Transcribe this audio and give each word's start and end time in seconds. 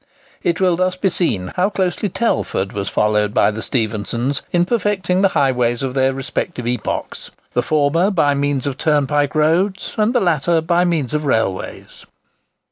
It 0.41 0.59
will 0.59 0.77
thus 0.77 0.95
be 0.95 1.11
seen 1.11 1.53
how 1.57 1.69
closely 1.69 2.09
Telford 2.09 2.73
was 2.73 2.89
followed 2.89 3.35
by 3.35 3.51
the 3.51 3.61
Stephensons 3.61 4.41
in 4.51 4.65
perfecting 4.65 5.21
the 5.21 5.27
highways 5.37 5.83
of 5.83 5.93
their 5.93 6.11
respective 6.11 6.65
epochs; 6.65 7.29
the 7.53 7.61
former 7.61 8.09
by 8.09 8.33
means 8.33 8.65
of 8.65 8.79
turnpike 8.79 9.35
roads, 9.35 9.93
and 9.97 10.15
the 10.15 10.19
latter 10.19 10.59
by 10.59 10.85
means 10.85 11.13
of 11.13 11.23
railways. 11.25 12.07